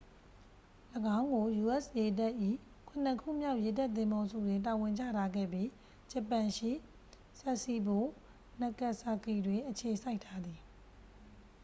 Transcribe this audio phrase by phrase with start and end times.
[1.19, 1.83] ၎င်းကို u.s.
[1.97, 2.33] ရေတပ်၏
[2.89, 5.67] ခုနစ်ခုမြောက် ရေတပ်သင်္ဘောစုတွင် တာဝန်ချထားခဲ့ပြီး
[6.11, 6.71] ဂျပန်ရှိ
[7.39, 7.97] sasebo
[8.59, 10.59] nagasaki တွင် အခြေစိုက်ထားသည်